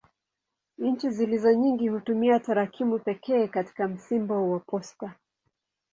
[0.77, 5.13] Nchi zilizo nyingi hutumia tarakimu pekee katika msimbo wa posta.